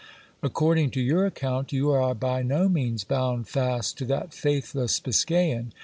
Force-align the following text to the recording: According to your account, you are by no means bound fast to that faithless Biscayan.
According 0.41 0.89
to 0.97 0.99
your 0.99 1.27
account, 1.27 1.71
you 1.71 1.91
are 1.91 2.15
by 2.15 2.41
no 2.41 2.67
means 2.67 3.03
bound 3.03 3.47
fast 3.47 3.99
to 3.99 4.05
that 4.05 4.33
faithless 4.33 4.99
Biscayan. 4.99 5.73